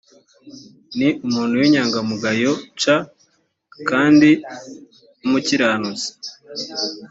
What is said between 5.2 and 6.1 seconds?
umukiranutsi